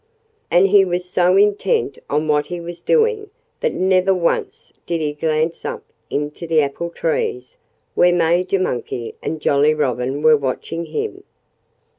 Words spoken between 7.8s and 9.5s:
where Major Monkey and